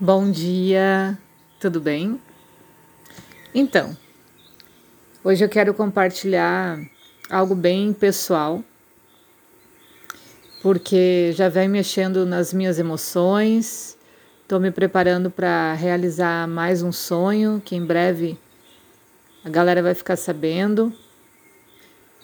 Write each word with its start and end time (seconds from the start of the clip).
Bom 0.00 0.28
dia, 0.28 1.16
tudo 1.60 1.80
bem? 1.80 2.20
Então, 3.54 3.96
hoje 5.22 5.44
eu 5.44 5.48
quero 5.48 5.72
compartilhar 5.72 6.80
algo 7.30 7.54
bem 7.54 7.92
pessoal, 7.92 8.60
porque 10.60 11.30
já 11.36 11.48
vem 11.48 11.68
mexendo 11.68 12.26
nas 12.26 12.52
minhas 12.52 12.80
emoções, 12.80 13.96
estou 14.42 14.58
me 14.58 14.72
preparando 14.72 15.30
para 15.30 15.74
realizar 15.74 16.48
mais 16.48 16.82
um 16.82 16.90
sonho 16.90 17.62
que 17.64 17.76
em 17.76 17.86
breve 17.86 18.36
a 19.44 19.48
galera 19.48 19.80
vai 19.80 19.94
ficar 19.94 20.16
sabendo. 20.16 20.92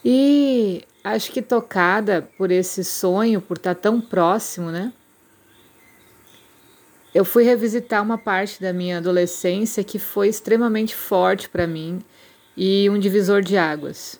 E 0.03 0.83
acho 1.05 1.31
que 1.31 1.41
tocada 1.41 2.27
por 2.37 2.51
esse 2.51 2.83
sonho, 2.83 3.39
por 3.39 3.55
estar 3.55 3.75
tão 3.75 4.01
próximo, 4.01 4.71
né? 4.71 4.91
Eu 7.13 7.25
fui 7.25 7.43
revisitar 7.43 8.01
uma 8.01 8.17
parte 8.17 8.61
da 8.61 8.71
minha 8.71 8.97
adolescência 8.97 9.83
que 9.83 9.99
foi 9.99 10.29
extremamente 10.29 10.95
forte 10.95 11.49
para 11.49 11.67
mim 11.67 12.01
e 12.55 12.89
um 12.89 12.97
divisor 12.97 13.41
de 13.41 13.57
águas. 13.57 14.19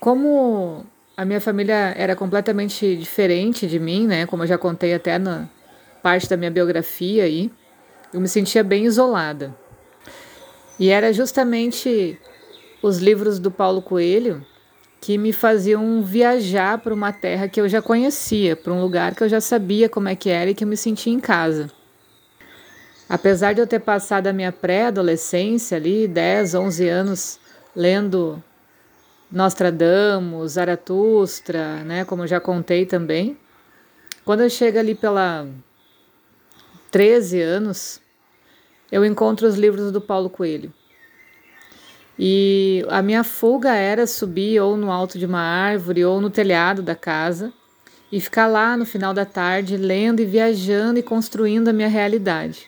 Como 0.00 0.84
a 1.16 1.24
minha 1.24 1.40
família 1.40 1.94
era 1.96 2.16
completamente 2.16 2.96
diferente 2.96 3.66
de 3.66 3.78
mim, 3.78 4.06
né? 4.06 4.26
Como 4.26 4.42
eu 4.42 4.46
já 4.46 4.58
contei 4.58 4.92
até 4.92 5.18
na 5.18 5.48
parte 6.02 6.28
da 6.28 6.36
minha 6.36 6.50
biografia 6.50 7.24
aí, 7.24 7.50
eu 8.12 8.20
me 8.20 8.28
sentia 8.28 8.62
bem 8.62 8.84
isolada. 8.84 9.54
E 10.78 10.90
era 10.90 11.12
justamente 11.12 12.18
os 12.82 12.98
livros 12.98 13.38
do 13.38 13.50
Paulo 13.50 13.80
Coelho 13.80 14.44
que 15.00 15.18
me 15.18 15.32
faziam 15.32 16.02
viajar 16.02 16.78
para 16.78 16.94
uma 16.94 17.12
terra 17.12 17.48
que 17.48 17.60
eu 17.60 17.68
já 17.68 17.80
conhecia, 17.80 18.56
para 18.56 18.72
um 18.72 18.80
lugar 18.80 19.14
que 19.14 19.22
eu 19.22 19.28
já 19.28 19.40
sabia 19.40 19.88
como 19.88 20.08
é 20.08 20.16
que 20.16 20.30
era 20.30 20.50
e 20.50 20.54
que 20.54 20.64
eu 20.64 20.68
me 20.68 20.76
sentia 20.76 21.12
em 21.12 21.20
casa. 21.20 21.70
Apesar 23.08 23.52
de 23.52 23.60
eu 23.60 23.66
ter 23.66 23.80
passado 23.80 24.26
a 24.26 24.32
minha 24.32 24.50
pré-adolescência 24.50 25.76
ali, 25.76 26.08
10, 26.08 26.54
11 26.54 26.88
anos, 26.88 27.40
lendo 27.74 28.42
Nostradamus, 29.30 30.52
Zaratustra, 30.52 31.84
né, 31.84 32.04
como 32.04 32.26
já 32.26 32.40
contei 32.40 32.84
também, 32.84 33.36
quando 34.24 34.40
eu 34.40 34.50
chego 34.50 34.78
ali 34.78 34.94
pela 34.94 35.46
13 36.90 37.40
anos, 37.40 38.00
eu 38.90 39.04
encontro 39.04 39.46
os 39.46 39.54
livros 39.54 39.92
do 39.92 40.00
Paulo 40.00 40.28
Coelho. 40.28 40.72
E 42.18 42.84
a 42.88 43.02
minha 43.02 43.22
fuga 43.22 43.74
era 43.74 44.06
subir 44.06 44.60
ou 44.60 44.76
no 44.76 44.90
alto 44.90 45.18
de 45.18 45.26
uma 45.26 45.40
árvore 45.40 46.04
ou 46.04 46.20
no 46.20 46.30
telhado 46.30 46.82
da 46.82 46.94
casa 46.94 47.52
e 48.10 48.20
ficar 48.20 48.46
lá 48.46 48.76
no 48.76 48.86
final 48.86 49.12
da 49.12 49.24
tarde 49.24 49.76
lendo 49.76 50.20
e 50.20 50.24
viajando 50.24 50.98
e 50.98 51.02
construindo 51.02 51.68
a 51.68 51.72
minha 51.72 51.88
realidade. 51.88 52.66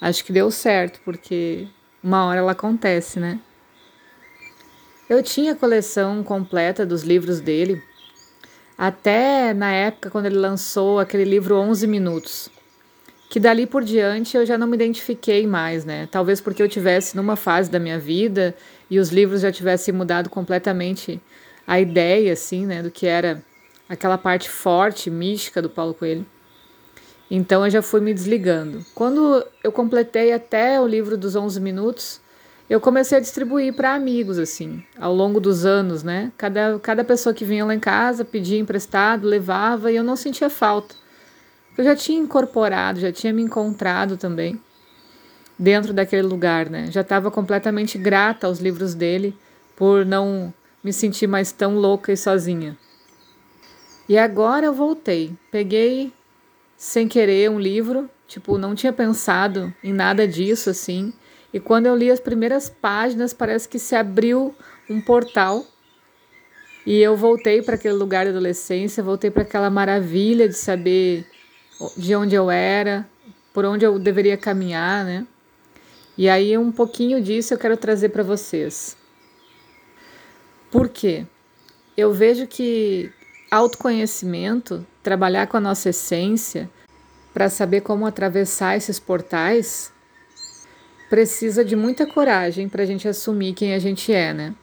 Acho 0.00 0.24
que 0.24 0.32
deu 0.32 0.50
certo, 0.50 1.00
porque 1.04 1.66
uma 2.02 2.26
hora 2.26 2.40
ela 2.40 2.52
acontece, 2.52 3.18
né? 3.18 3.40
Eu 5.08 5.22
tinha 5.22 5.52
a 5.52 5.56
coleção 5.56 6.22
completa 6.22 6.86
dos 6.86 7.02
livros 7.02 7.40
dele, 7.40 7.82
até 8.76 9.52
na 9.52 9.72
época 9.72 10.10
quando 10.10 10.26
ele 10.26 10.36
lançou 10.36 10.98
aquele 10.98 11.24
livro 11.24 11.56
11 11.56 11.86
Minutos, 11.86 12.48
que 13.34 13.40
dali 13.40 13.66
por 13.66 13.82
diante 13.82 14.36
eu 14.36 14.46
já 14.46 14.56
não 14.56 14.64
me 14.64 14.76
identifiquei 14.76 15.44
mais, 15.44 15.84
né? 15.84 16.08
Talvez 16.08 16.40
porque 16.40 16.62
eu 16.62 16.68
tivesse 16.68 17.16
numa 17.16 17.34
fase 17.34 17.68
da 17.68 17.80
minha 17.80 17.98
vida 17.98 18.54
e 18.88 18.96
os 18.96 19.08
livros 19.08 19.40
já 19.40 19.50
tivessem 19.50 19.92
mudado 19.92 20.30
completamente 20.30 21.20
a 21.66 21.80
ideia, 21.80 22.32
assim, 22.32 22.64
né, 22.64 22.80
do 22.80 22.92
que 22.92 23.08
era 23.08 23.42
aquela 23.88 24.16
parte 24.16 24.48
forte, 24.48 25.10
mística 25.10 25.60
do 25.60 25.68
Paulo 25.68 25.94
Coelho. 25.94 26.24
Então 27.28 27.64
eu 27.64 27.70
já 27.72 27.82
fui 27.82 28.00
me 28.00 28.14
desligando. 28.14 28.86
Quando 28.94 29.44
eu 29.64 29.72
completei 29.72 30.32
até 30.32 30.80
o 30.80 30.86
livro 30.86 31.18
dos 31.18 31.34
11 31.34 31.60
minutos, 31.60 32.20
eu 32.70 32.80
comecei 32.80 33.18
a 33.18 33.20
distribuir 33.20 33.74
para 33.74 33.94
amigos, 33.94 34.38
assim, 34.38 34.80
ao 34.96 35.12
longo 35.12 35.40
dos 35.40 35.66
anos, 35.66 36.04
né? 36.04 36.30
Cada, 36.38 36.78
cada 36.78 37.02
pessoa 37.02 37.34
que 37.34 37.44
vinha 37.44 37.64
lá 37.64 37.74
em 37.74 37.80
casa 37.80 38.24
pedia 38.24 38.60
emprestado, 38.60 39.26
levava 39.26 39.90
e 39.90 39.96
eu 39.96 40.04
não 40.04 40.14
sentia 40.14 40.48
falta. 40.48 40.94
Eu 41.76 41.84
já 41.84 41.96
tinha 41.96 42.20
incorporado, 42.20 43.00
já 43.00 43.10
tinha 43.10 43.32
me 43.32 43.42
encontrado 43.42 44.16
também 44.16 44.60
dentro 45.58 45.92
daquele 45.92 46.22
lugar, 46.22 46.70
né? 46.70 46.90
Já 46.90 47.00
estava 47.00 47.30
completamente 47.30 47.98
grata 47.98 48.46
aos 48.46 48.60
livros 48.60 48.94
dele 48.94 49.36
por 49.76 50.04
não 50.04 50.52
me 50.82 50.92
sentir 50.92 51.26
mais 51.26 51.52
tão 51.52 51.76
louca 51.76 52.12
e 52.12 52.16
sozinha. 52.16 52.76
E 54.08 54.18
agora 54.18 54.66
eu 54.66 54.74
voltei. 54.74 55.32
Peguei 55.50 56.12
sem 56.76 57.08
querer 57.08 57.50
um 57.50 57.58
livro, 57.58 58.10
tipo, 58.26 58.58
não 58.58 58.74
tinha 58.74 58.92
pensado 58.92 59.72
em 59.82 59.92
nada 59.92 60.28
disso 60.28 60.70
assim. 60.70 61.12
E 61.52 61.58
quando 61.58 61.86
eu 61.86 61.96
li 61.96 62.10
as 62.10 62.20
primeiras 62.20 62.68
páginas, 62.68 63.32
parece 63.32 63.68
que 63.68 63.78
se 63.78 63.96
abriu 63.96 64.54
um 64.90 65.00
portal 65.00 65.64
e 66.86 67.00
eu 67.00 67.16
voltei 67.16 67.62
para 67.62 67.76
aquele 67.76 67.94
lugar 67.94 68.26
da 68.26 68.30
adolescência, 68.30 69.02
voltei 69.02 69.30
para 69.30 69.42
aquela 69.42 69.70
maravilha 69.70 70.46
de 70.46 70.54
saber 70.54 71.24
de 71.96 72.14
onde 72.14 72.34
eu 72.34 72.50
era, 72.50 73.06
por 73.52 73.64
onde 73.64 73.84
eu 73.84 73.98
deveria 73.98 74.36
caminhar, 74.36 75.04
né? 75.04 75.26
E 76.16 76.28
aí 76.28 76.56
um 76.56 76.70
pouquinho 76.70 77.20
disso 77.20 77.54
eu 77.54 77.58
quero 77.58 77.76
trazer 77.76 78.10
para 78.10 78.22
vocês. 78.22 78.96
Por 80.70 80.88
quê? 80.88 81.26
Eu 81.96 82.12
vejo 82.12 82.46
que 82.46 83.12
autoconhecimento, 83.50 84.84
trabalhar 85.02 85.46
com 85.46 85.56
a 85.56 85.60
nossa 85.60 85.90
essência, 85.90 86.68
para 87.32 87.48
saber 87.48 87.80
como 87.80 88.06
atravessar 88.06 88.76
esses 88.76 88.98
portais, 88.98 89.92
precisa 91.10 91.64
de 91.64 91.76
muita 91.76 92.06
coragem 92.06 92.68
para 92.68 92.82
a 92.82 92.86
gente 92.86 93.06
assumir 93.06 93.54
quem 93.54 93.74
a 93.74 93.78
gente 93.78 94.12
é, 94.12 94.32
né? 94.32 94.54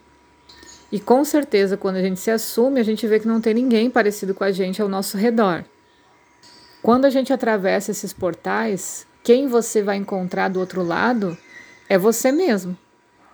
E 0.91 0.99
com 0.99 1.23
certeza, 1.23 1.77
quando 1.77 1.95
a 1.95 2.01
gente 2.01 2.19
se 2.19 2.29
assume, 2.29 2.79
a 2.79 2.83
gente 2.83 3.07
vê 3.07 3.19
que 3.19 3.27
não 3.27 3.39
tem 3.39 3.53
ninguém 3.53 3.89
parecido 3.89 4.33
com 4.33 4.43
a 4.43 4.51
gente 4.51 4.81
ao 4.81 4.89
nosso 4.89 5.17
redor. 5.17 5.63
Quando 6.81 7.05
a 7.05 7.09
gente 7.09 7.31
atravessa 7.31 7.91
esses 7.91 8.11
portais, 8.11 9.05
quem 9.23 9.47
você 9.47 9.83
vai 9.83 9.97
encontrar 9.97 10.49
do 10.49 10.59
outro 10.59 10.83
lado 10.83 11.37
é 11.87 11.97
você 11.97 12.31
mesmo. 12.31 12.75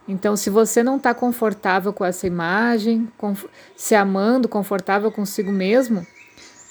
Então, 0.08 0.36
se 0.36 0.50
você 0.50 0.84
não 0.84 0.98
está 0.98 1.14
confortável 1.14 1.94
com 1.94 2.04
essa 2.04 2.28
imagem, 2.28 3.12
se 3.76 3.96
amando, 3.96 4.48
confortável 4.48 5.12
consigo 5.12 5.52
mesmo, 5.52 6.06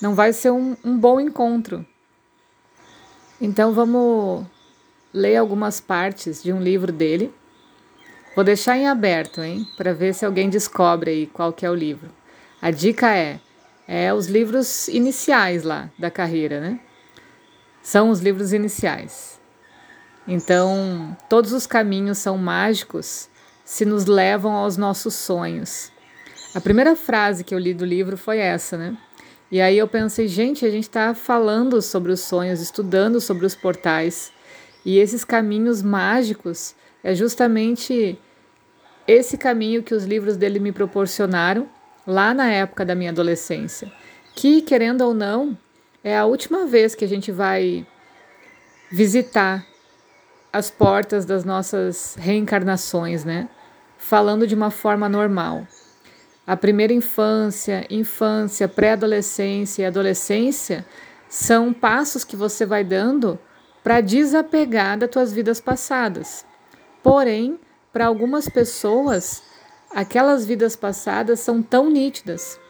não 0.01 0.15
vai 0.15 0.33
ser 0.33 0.51
um, 0.51 0.77
um 0.85 0.99
bom 0.99 1.19
encontro. 1.21 1.85
Então, 3.41 3.73
vamos 3.73 4.47
ler 5.13 5.37
algumas 5.37 5.81
partes 5.81 6.43
de 6.43 6.53
um 6.53 6.61
livro 6.61 6.93
dele. 6.93 7.33
Vou 8.35 8.45
deixar 8.45 8.77
em 8.77 8.87
aberto, 8.87 9.43
hein, 9.43 9.67
para 9.77 9.95
ver 9.95 10.15
se 10.15 10.27
alguém 10.27 10.51
descobre 10.51 11.11
aí 11.11 11.27
qual 11.27 11.53
que 11.53 11.65
é 11.65 11.71
o 11.71 11.75
livro. 11.75 12.11
A 12.61 12.71
dica 12.71 13.15
é, 13.15 13.39
é 13.87 14.13
os 14.13 14.27
livros 14.27 14.89
iniciais 14.89 15.63
lá 15.63 15.91
da 15.99 16.11
carreira, 16.11 16.61
né? 16.61 16.81
são 17.87 18.11
os 18.11 18.19
livros 18.19 18.53
iniciais. 18.53 19.41
Então, 20.27 21.17
todos 21.31 21.53
os 21.53 21.69
caminhos 21.69 22.19
são 22.19 22.37
mágicos 22.37 23.29
se 23.65 23.85
nos 23.85 24.07
levam 24.07 24.55
aos 24.55 24.77
nossos 24.77 25.15
sonhos. 25.15 25.93
A 26.53 26.61
primeira 26.61 26.97
frase 26.97 27.45
que 27.45 27.55
eu 27.55 27.61
li 27.61 27.73
do 27.73 27.85
livro 27.85 28.17
foi 28.17 28.39
essa, 28.39 28.77
né? 28.77 28.99
E 29.53 29.61
aí 29.61 29.79
eu 29.79 29.87
pensei, 29.87 30.27
gente, 30.27 30.67
a 30.67 30.71
gente 30.71 30.83
está 30.83 31.15
falando 31.15 31.81
sobre 31.81 32.11
os 32.11 32.19
sonhos, 32.19 32.61
estudando 32.61 33.21
sobre 33.21 33.47
os 33.47 33.55
portais. 33.55 34.33
E 34.85 34.99
esses 34.99 35.25
caminhos 35.25 35.81
mágicos 35.81 36.75
é 37.05 37.15
justamente 37.15 38.19
esse 39.07 39.39
caminho 39.39 39.85
que 39.85 39.95
os 39.95 40.05
livros 40.05 40.37
dele 40.37 40.59
me 40.59 40.73
proporcionaram 40.73 41.69
lá 42.07 42.33
na 42.33 42.51
época 42.51 42.85
da 42.85 42.95
minha 42.95 43.11
adolescência. 43.11 43.91
Que, 44.35 44.63
querendo 44.63 45.03
ou 45.03 45.15
não, 45.15 45.57
é 46.05 46.17
a 46.17 46.25
última 46.25 46.67
vez 46.67 46.95
que 46.95 47.05
a 47.05 47.09
gente 47.09 47.33
vai 47.33 47.87
visitar 48.91 49.67
as 50.53 50.71
portas 50.71 51.25
das 51.25 51.45
nossas 51.45 52.17
reencarnações, 52.19 53.25
né? 53.25 53.49
Falando 53.99 54.47
de 54.47 54.55
uma 54.55 54.71
forma 54.71 55.09
normal. 55.09 55.67
A 56.47 56.57
primeira 56.57 56.93
infância, 56.93 57.85
infância, 57.91 58.69
pré-adolescência 58.69 59.83
e 59.83 59.87
adolescência 59.87 60.87
são 61.29 61.73
passos 61.73 62.23
que 62.23 62.37
você 62.37 62.65
vai 62.65 62.85
dando 62.85 63.39
para 63.83 64.01
desapegar 64.01 64.97
das 64.97 65.11
tuas 65.11 65.33
vidas 65.33 65.61
passadas. 65.61 66.47
Porém, 67.03 67.59
para 67.93 68.07
algumas 68.07 68.49
pessoas, 68.49 69.43
aquelas 69.97 70.45
vidas 70.45 70.77
passadas 70.77 71.41
são 71.41 71.63
tão 71.63 71.89
nítidas 71.89 72.61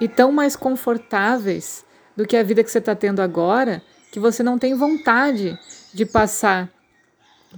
e 0.00 0.06
tão 0.06 0.30
mais 0.30 0.54
confortáveis 0.54 1.84
do 2.16 2.24
que 2.24 2.36
a 2.36 2.44
vida 2.44 2.62
que 2.62 2.70
você 2.70 2.78
está 2.78 2.94
tendo 2.94 3.20
agora, 3.20 3.82
que 4.12 4.20
você 4.20 4.40
não 4.40 4.56
tem 4.56 4.72
vontade 4.72 5.58
de 5.92 6.06
passar 6.06 6.70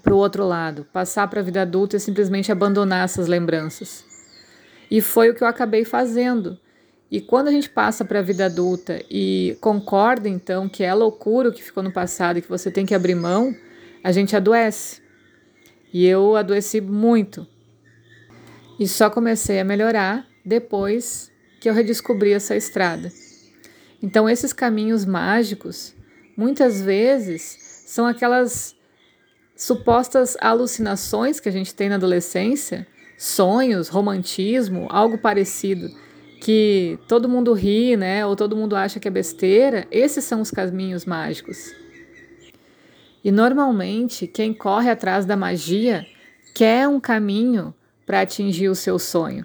para 0.03 0.15
o 0.15 0.17
outro 0.17 0.47
lado, 0.47 0.87
passar 0.95 1.29
para 1.29 1.41
a 1.41 1.43
vida 1.43 1.61
adulta 1.61 1.97
e 1.97 2.01
simplesmente 2.01 2.51
abandonar 2.51 3.05
essas 3.05 3.27
lembranças. 3.27 4.03
E 4.91 5.03
foi 5.03 5.29
o 5.29 5.35
que 5.35 5.45
eu 5.45 5.49
acabei 5.49 5.85
fazendo. 5.85 6.59
E 7.11 7.21
quando 7.21 7.49
a 7.49 7.53
gente 7.53 7.69
passa 7.69 8.07
para 8.07 8.21
a 8.21 8.23
vida 8.23 8.47
adulta 8.47 9.03
e 9.11 9.59
concorda 9.61 10.27
então 10.27 10.71
que 10.71 10.83
é 10.83 10.95
loucura 10.95 11.51
o 11.51 11.53
que 11.53 11.63
ficou 11.63 11.83
no 11.83 11.93
passado 11.93 12.39
e 12.39 12.43
que 12.43 12.49
você 12.49 12.71
tem 12.71 12.87
que 12.87 12.95
abrir 12.95 13.15
mão, 13.15 13.55
a 14.03 14.11
gente 14.11 14.35
adoece. 14.35 15.03
E 15.93 16.07
eu 16.07 16.35
adoeci 16.35 16.81
muito. 16.81 17.47
E 18.79 18.87
só 18.87 19.11
comecei 19.11 19.59
a 19.59 19.65
melhorar 19.65 20.27
depois 20.45 21.31
que 21.61 21.69
eu 21.69 21.75
redescobri 21.75 22.33
essa 22.33 22.57
estrada. 22.57 23.11
Então, 24.03 24.29
esses 24.29 24.53
caminhos 24.53 25.05
mágicos, 25.05 25.95
muitas 26.37 26.81
vezes, 26.81 27.43
são 27.87 28.07
aquelas 28.07 28.77
supostas 29.57 30.37
alucinações 30.41 31.41
que 31.41 31.49
a 31.49 31.53
gente 31.53 31.75
tem 31.75 31.89
na 31.89 31.97
adolescência, 31.97 32.87
sonhos, 33.19 33.89
romantismo, 33.89 34.87
algo 34.89 35.19
parecido, 35.19 35.91
que 36.41 36.97
todo 37.09 37.29
mundo 37.29 37.53
ri, 37.53 37.97
né? 37.97 38.25
Ou 38.25 38.37
todo 38.37 38.57
mundo 38.57 38.77
acha 38.77 39.01
que 39.01 39.09
é 39.09 39.11
besteira. 39.11 39.89
Esses 39.91 40.25
são 40.25 40.41
os 40.41 40.53
caminhos 40.53 41.05
mágicos. 41.05 41.75
E 43.25 43.33
normalmente, 43.33 44.29
quem 44.29 44.55
corre 44.55 44.89
atrás 44.89 45.27
da 45.27 45.37
magia 45.37 46.07
quer 46.55 46.87
um 46.87 47.01
caminho 47.01 47.75
para 48.09 48.23
atingir 48.23 48.71
o 48.71 48.75
seu 48.75 48.99
sonho. 48.99 49.45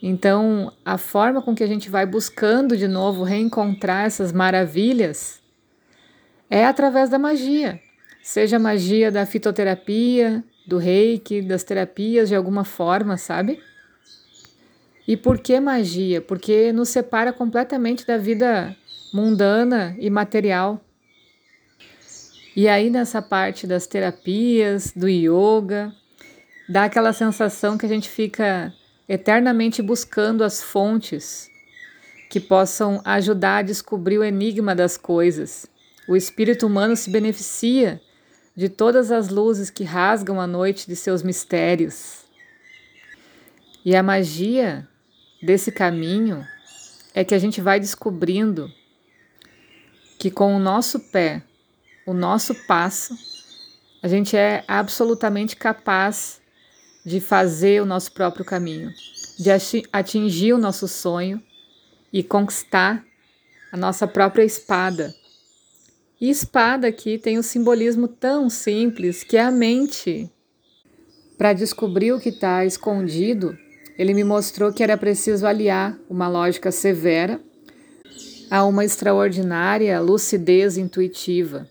Então, 0.00 0.72
a 0.84 0.96
forma 0.96 1.42
com 1.42 1.56
que 1.56 1.64
a 1.64 1.66
gente 1.66 1.90
vai 1.90 2.06
buscando 2.06 2.76
de 2.76 2.86
novo 2.86 3.24
reencontrar 3.24 4.06
essas 4.06 4.32
maravilhas 4.32 5.42
é 6.48 6.64
através 6.64 7.10
da 7.10 7.18
magia. 7.18 7.80
Seja 8.22 8.58
a 8.58 8.60
magia 8.60 9.10
da 9.10 9.26
fitoterapia, 9.26 10.44
do 10.64 10.78
reiki, 10.78 11.42
das 11.42 11.64
terapias 11.64 12.28
de 12.28 12.36
alguma 12.36 12.62
forma, 12.64 13.16
sabe? 13.16 13.60
E 15.08 15.16
por 15.16 15.40
que 15.40 15.58
magia? 15.58 16.20
Porque 16.20 16.72
nos 16.72 16.90
separa 16.90 17.32
completamente 17.32 18.06
da 18.06 18.16
vida 18.16 18.76
mundana 19.12 19.96
e 19.98 20.08
material. 20.08 20.80
E 22.54 22.68
aí, 22.68 22.88
nessa 22.88 23.20
parte 23.20 23.66
das 23.66 23.84
terapias, 23.88 24.92
do 24.94 25.08
yoga, 25.08 25.92
dá 26.68 26.84
aquela 26.84 27.12
sensação 27.12 27.76
que 27.76 27.86
a 27.86 27.88
gente 27.88 28.08
fica 28.08 28.72
eternamente 29.08 29.82
buscando 29.82 30.42
as 30.42 30.62
fontes 30.62 31.50
que 32.30 32.40
possam 32.40 33.00
ajudar 33.04 33.58
a 33.58 33.62
descobrir 33.62 34.18
o 34.18 34.24
enigma 34.24 34.74
das 34.74 34.96
coisas. 34.96 35.66
O 36.08 36.16
espírito 36.16 36.66
humano 36.66 36.96
se 36.96 37.10
beneficia 37.10 38.00
de 38.56 38.68
todas 38.68 39.10
as 39.10 39.28
luzes 39.28 39.70
que 39.70 39.84
rasgam 39.84 40.40
a 40.40 40.46
noite 40.46 40.86
de 40.86 40.96
seus 40.96 41.22
mistérios. 41.22 42.24
E 43.84 43.94
a 43.94 44.02
magia 44.02 44.88
desse 45.42 45.70
caminho 45.70 46.46
é 47.14 47.24
que 47.24 47.34
a 47.34 47.38
gente 47.38 47.60
vai 47.60 47.78
descobrindo 47.78 48.72
que 50.18 50.30
com 50.30 50.56
o 50.56 50.58
nosso 50.58 50.98
pé, 50.98 51.42
o 52.06 52.14
nosso 52.14 52.54
passo, 52.66 53.14
a 54.02 54.08
gente 54.08 54.36
é 54.36 54.64
absolutamente 54.66 55.54
capaz 55.56 56.40
de 57.04 57.20
fazer 57.20 57.82
o 57.82 57.86
nosso 57.86 58.12
próprio 58.12 58.44
caminho, 58.44 58.92
de 59.38 59.50
atingir 59.92 60.52
o 60.52 60.58
nosso 60.58 60.88
sonho 60.88 61.42
e 62.12 62.22
conquistar 62.22 63.04
a 63.70 63.76
nossa 63.76 64.06
própria 64.06 64.44
espada. 64.44 65.14
E 66.20 66.30
espada 66.30 66.86
aqui 66.86 67.18
tem 67.18 67.38
um 67.38 67.42
simbolismo 67.42 68.08
tão 68.08 68.48
simples 68.48 69.22
que 69.22 69.36
é 69.36 69.42
a 69.42 69.50
mente. 69.50 70.30
Para 71.36 71.52
descobrir 71.52 72.12
o 72.12 72.20
que 72.20 72.28
está 72.28 72.64
escondido, 72.64 73.58
ele 73.98 74.14
me 74.14 74.24
mostrou 74.24 74.72
que 74.72 74.82
era 74.82 74.96
preciso 74.96 75.46
aliar 75.46 75.98
uma 76.08 76.28
lógica 76.28 76.70
severa 76.70 77.40
a 78.50 78.64
uma 78.64 78.84
extraordinária 78.84 80.00
lucidez 80.00 80.78
intuitiva. 80.78 81.68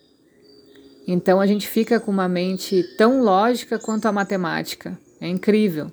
Então 1.08 1.40
a 1.40 1.48
gente 1.48 1.68
fica 1.68 2.00
com 2.00 2.12
uma 2.12 2.28
mente 2.28 2.84
tão 2.98 3.24
lógica 3.24 3.80
quanto 3.80 4.06
a 4.06 4.12
matemática. 4.12 4.98
É 5.24 5.30
incrível. 5.30 5.90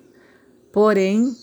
Porém, 0.73 1.33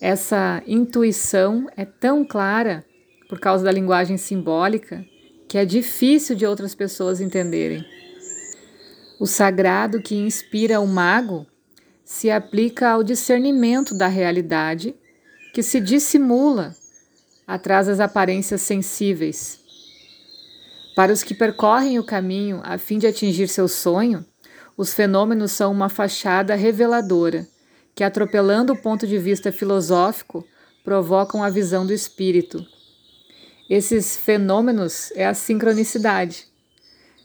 essa 0.00 0.62
intuição 0.64 1.66
é 1.76 1.84
tão 1.84 2.24
clara 2.24 2.84
por 3.28 3.40
causa 3.40 3.64
da 3.64 3.72
linguagem 3.72 4.16
simbólica 4.16 5.04
que 5.48 5.58
é 5.58 5.64
difícil 5.64 6.36
de 6.36 6.46
outras 6.46 6.72
pessoas 6.72 7.20
entenderem. 7.20 7.84
O 9.18 9.26
sagrado 9.26 10.00
que 10.00 10.14
inspira 10.14 10.78
o 10.78 10.86
mago 10.86 11.44
se 12.04 12.30
aplica 12.30 12.90
ao 12.90 13.02
discernimento 13.02 13.92
da 13.92 14.06
realidade 14.06 14.94
que 15.52 15.64
se 15.64 15.80
dissimula 15.80 16.76
atrás 17.44 17.88
das 17.88 17.98
aparências 17.98 18.62
sensíveis. 18.62 19.58
Para 20.94 21.12
os 21.12 21.24
que 21.24 21.34
percorrem 21.34 21.98
o 21.98 22.04
caminho 22.04 22.60
a 22.62 22.78
fim 22.78 23.00
de 23.00 23.08
atingir 23.08 23.48
seu 23.48 23.66
sonho, 23.66 24.24
os 24.80 24.94
fenômenos 24.94 25.52
são 25.52 25.70
uma 25.70 25.90
fachada 25.90 26.54
reveladora, 26.54 27.46
que, 27.94 28.02
atropelando 28.02 28.72
o 28.72 28.76
ponto 28.80 29.06
de 29.06 29.18
vista 29.18 29.52
filosófico, 29.52 30.42
provocam 30.82 31.44
a 31.44 31.50
visão 31.50 31.84
do 31.84 31.92
espírito. 31.92 32.66
Esses 33.68 34.16
fenômenos 34.16 35.12
é 35.14 35.26
a 35.26 35.34
sincronicidade. 35.34 36.46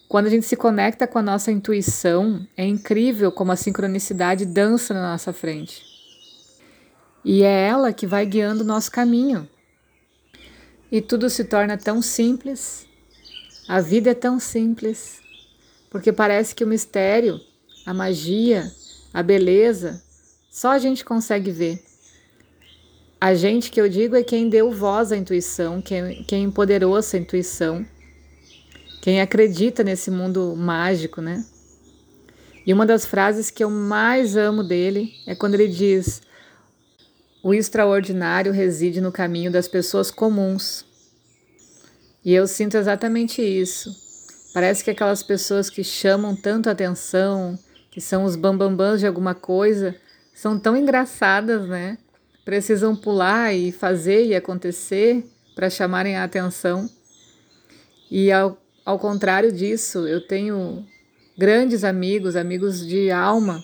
Quando 0.10 0.26
a 0.26 0.30
gente 0.30 0.46
se 0.46 0.58
conecta 0.58 1.08
com 1.08 1.18
a 1.18 1.22
nossa 1.22 1.50
intuição, 1.50 2.46
é 2.58 2.66
incrível 2.66 3.32
como 3.32 3.54
a 3.54 3.56
sincronicidade 3.56 4.46
dança 4.46 4.94
na 4.94 5.14
nossa 5.14 5.32
frente. 5.32 5.82
E 7.24 7.42
é 7.42 7.68
ela 7.70 7.94
que 7.94 8.06
vai 8.06 8.26
guiando 8.26 8.66
o 8.66 8.68
nosso 8.68 8.92
caminho. 8.92 9.48
E 10.92 11.00
tudo 11.00 11.30
se 11.30 11.46
torna 11.46 11.78
tão 11.78 12.02
simples, 12.02 12.86
a 13.66 13.80
vida 13.80 14.10
é 14.10 14.14
tão 14.14 14.42
simples, 14.42 15.24
porque 15.96 16.12
parece 16.12 16.54
que 16.54 16.62
o 16.62 16.68
mistério, 16.68 17.40
a 17.86 17.94
magia, 17.94 18.70
a 19.14 19.24
beleza, 19.24 20.04
só 20.52 20.72
a 20.72 20.78
gente 20.78 21.06
consegue 21.06 21.52
ver. 21.52 21.82
A 23.22 23.34
gente 23.34 23.72
que 23.72 23.80
eu 23.80 23.88
digo 23.88 24.14
é 24.14 24.22
quem 24.22 24.50
deu 24.50 24.74
voz 24.74 25.14
à 25.14 25.16
intuição, 25.16 25.82
quem, 25.82 26.22
quem 26.26 26.44
empoderou 26.44 26.98
essa 26.98 27.18
intuição, 27.18 27.86
quem 29.02 29.22
acredita 29.22 29.86
nesse 29.86 30.12
mundo 30.12 30.54
mágico, 30.58 31.22
né? 31.22 31.46
E 32.66 32.74
uma 32.74 32.86
das 32.86 33.06
frases 33.06 33.50
que 33.50 33.64
eu 33.64 33.70
mais 33.70 34.36
amo 34.36 34.66
dele 34.66 35.14
é 35.26 35.34
quando 35.34 35.54
ele 35.54 35.70
diz: 35.70 36.22
O 37.42 37.54
extraordinário 37.54 38.52
reside 38.52 39.00
no 39.00 39.14
caminho 39.14 39.50
das 39.50 39.70
pessoas 39.70 40.12
comuns. 40.12 40.86
E 42.22 42.34
eu 42.34 42.46
sinto 42.48 42.76
exatamente 42.76 43.42
isso. 43.42 44.05
Parece 44.56 44.86
que 44.86 44.92
aquelas 44.92 45.22
pessoas 45.22 45.70
que 45.70 45.84
chamam 45.84 46.34
tanto 46.34 46.70
atenção, 46.70 47.60
que 47.92 48.00
são 48.00 48.24
os 48.24 48.38
bambambãs 48.38 49.02
de 49.02 49.06
alguma 49.06 49.36
coisa, 49.36 49.94
são 50.34 50.58
tão 50.58 50.78
engraçadas, 50.78 51.68
né? 51.68 51.98
Precisam 52.46 52.96
pular 52.96 53.54
e 53.54 53.74
fazer 53.74 54.26
e 54.26 54.34
acontecer 54.34 55.30
para 55.54 55.70
chamarem 55.70 56.16
a 56.16 56.24
atenção. 56.24 56.90
E 58.10 58.32
ao, 58.32 58.58
ao 58.86 58.98
contrário 58.98 59.52
disso, 59.52 60.08
eu 60.08 60.26
tenho 60.26 60.88
grandes 61.38 61.84
amigos, 61.84 62.38
amigos 62.38 62.88
de 62.88 63.12
alma, 63.12 63.62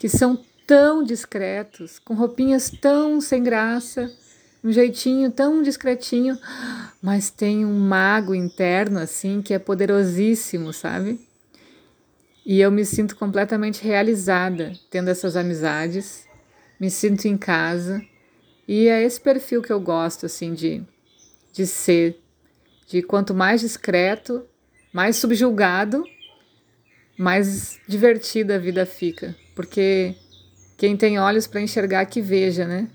que 0.00 0.08
são 0.08 0.36
tão 0.66 1.04
discretos, 1.04 2.00
com 2.00 2.14
roupinhas 2.14 2.68
tão 2.68 3.20
sem 3.20 3.44
graça, 3.44 4.10
um 4.64 4.72
jeitinho 4.72 5.30
tão 5.30 5.62
discretinho, 5.62 6.38
mas 7.02 7.28
tem 7.28 7.66
um 7.66 7.78
mago 7.78 8.34
interno 8.34 8.98
assim 8.98 9.42
que 9.42 9.52
é 9.52 9.58
poderosíssimo, 9.58 10.72
sabe? 10.72 11.20
E 12.46 12.60
eu 12.60 12.72
me 12.72 12.84
sinto 12.84 13.14
completamente 13.14 13.84
realizada 13.84 14.72
tendo 14.90 15.10
essas 15.10 15.36
amizades, 15.36 16.26
me 16.80 16.90
sinto 16.90 17.26
em 17.26 17.36
casa 17.36 18.02
e 18.66 18.88
é 18.88 19.02
esse 19.02 19.20
perfil 19.20 19.60
que 19.60 19.72
eu 19.72 19.80
gosto 19.80 20.24
assim 20.24 20.54
de 20.54 20.82
de 21.52 21.68
ser, 21.68 22.18
de 22.88 23.00
quanto 23.00 23.32
mais 23.32 23.60
discreto, 23.60 24.44
mais 24.92 25.14
subjulgado, 25.14 26.04
mais 27.16 27.78
divertida 27.86 28.56
a 28.56 28.58
vida 28.58 28.84
fica, 28.84 29.36
porque 29.54 30.16
quem 30.76 30.96
tem 30.96 31.16
olhos 31.20 31.46
para 31.46 31.60
enxergar 31.60 32.06
que 32.06 32.20
veja, 32.20 32.66
né? 32.66 32.88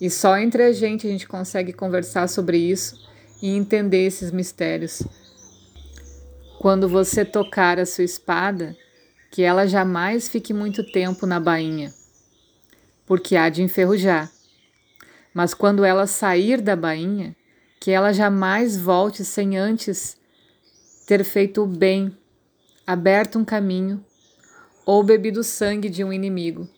E 0.00 0.10
só 0.10 0.36
entre 0.36 0.62
a 0.62 0.72
gente 0.72 1.06
a 1.06 1.10
gente 1.10 1.26
consegue 1.26 1.72
conversar 1.72 2.28
sobre 2.28 2.58
isso 2.58 3.00
e 3.42 3.48
entender 3.48 4.06
esses 4.06 4.30
mistérios. 4.30 5.02
Quando 6.58 6.88
você 6.88 7.24
tocar 7.24 7.78
a 7.78 7.86
sua 7.86 8.04
espada, 8.04 8.76
que 9.30 9.42
ela 9.42 9.66
jamais 9.66 10.28
fique 10.28 10.52
muito 10.52 10.84
tempo 10.92 11.26
na 11.26 11.38
bainha, 11.38 11.92
porque 13.06 13.36
há 13.36 13.48
de 13.48 13.62
enferrujar. 13.62 14.30
Mas 15.34 15.52
quando 15.52 15.84
ela 15.84 16.06
sair 16.06 16.60
da 16.60 16.74
bainha, 16.74 17.36
que 17.78 17.90
ela 17.90 18.12
jamais 18.12 18.76
volte 18.76 19.24
sem 19.24 19.56
antes 19.56 20.16
ter 21.06 21.22
feito 21.22 21.62
o 21.62 21.66
bem, 21.66 22.16
aberto 22.86 23.38
um 23.38 23.44
caminho 23.44 24.04
ou 24.84 25.02
bebido 25.02 25.44
sangue 25.44 25.88
de 25.88 26.02
um 26.02 26.12
inimigo. 26.12 26.68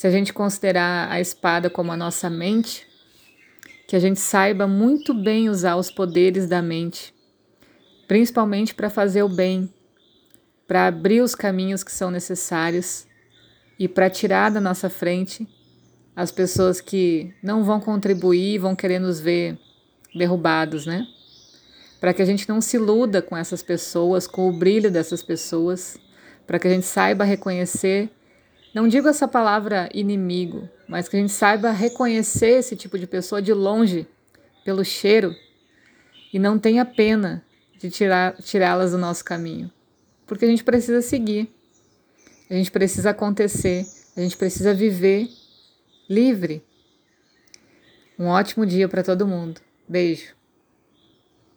Se 0.00 0.06
a 0.06 0.10
gente 0.10 0.32
considerar 0.32 1.12
a 1.12 1.20
espada 1.20 1.68
como 1.68 1.92
a 1.92 1.96
nossa 1.96 2.30
mente, 2.30 2.86
que 3.86 3.94
a 3.94 3.98
gente 3.98 4.18
saiba 4.18 4.66
muito 4.66 5.12
bem 5.12 5.50
usar 5.50 5.76
os 5.76 5.90
poderes 5.90 6.48
da 6.48 6.62
mente, 6.62 7.12
principalmente 8.08 8.74
para 8.74 8.88
fazer 8.88 9.22
o 9.22 9.28
bem, 9.28 9.70
para 10.66 10.86
abrir 10.86 11.20
os 11.20 11.34
caminhos 11.34 11.84
que 11.84 11.92
são 11.92 12.10
necessários 12.10 13.06
e 13.78 13.86
para 13.86 14.08
tirar 14.08 14.50
da 14.50 14.58
nossa 14.58 14.88
frente 14.88 15.46
as 16.16 16.32
pessoas 16.32 16.80
que 16.80 17.34
não 17.42 17.62
vão 17.62 17.78
contribuir, 17.78 18.58
vão 18.58 18.74
querer 18.74 19.00
nos 19.00 19.20
ver 19.20 19.58
derrubados, 20.14 20.86
né? 20.86 21.06
Para 22.00 22.14
que 22.14 22.22
a 22.22 22.24
gente 22.24 22.48
não 22.48 22.62
se 22.62 22.78
iluda 22.78 23.20
com 23.20 23.36
essas 23.36 23.62
pessoas, 23.62 24.26
com 24.26 24.48
o 24.48 24.52
brilho 24.54 24.90
dessas 24.90 25.22
pessoas, 25.22 25.98
para 26.46 26.58
que 26.58 26.66
a 26.66 26.70
gente 26.70 26.86
saiba 26.86 27.22
reconhecer, 27.22 28.10
não 28.72 28.86
digo 28.86 29.08
essa 29.08 29.26
palavra 29.26 29.88
inimigo, 29.92 30.68
mas 30.86 31.08
que 31.08 31.16
a 31.16 31.20
gente 31.20 31.32
saiba 31.32 31.70
reconhecer 31.70 32.58
esse 32.58 32.76
tipo 32.76 32.98
de 32.98 33.06
pessoa 33.06 33.42
de 33.42 33.52
longe, 33.52 34.06
pelo 34.64 34.84
cheiro, 34.84 35.34
e 36.32 36.38
não 36.38 36.58
tenha 36.58 36.84
pena 36.84 37.44
de 37.78 37.90
tirá-las 37.90 38.92
do 38.92 38.98
nosso 38.98 39.24
caminho. 39.24 39.70
Porque 40.26 40.44
a 40.44 40.48
gente 40.48 40.62
precisa 40.62 41.02
seguir, 41.02 41.52
a 42.48 42.54
gente 42.54 42.70
precisa 42.70 43.10
acontecer, 43.10 43.84
a 44.16 44.20
gente 44.20 44.36
precisa 44.36 44.72
viver 44.72 45.28
livre. 46.08 46.64
Um 48.18 48.26
ótimo 48.26 48.66
dia 48.66 48.88
para 48.88 49.02
todo 49.02 49.26
mundo. 49.26 49.60
Beijo. 49.88 50.39